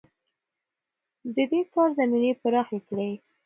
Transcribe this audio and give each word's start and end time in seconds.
ده 1.35 1.43
د 1.51 1.53
کار 1.73 1.89
زمينې 1.99 2.31
پراخې 2.41 2.79
کړې. 2.87 3.09